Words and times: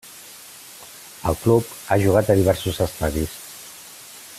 El 1.31 1.37
club 1.43 1.69
ha 1.87 1.99
jugat 2.07 2.31
a 2.35 2.39
diversos 2.41 2.83
estadis. 2.91 3.39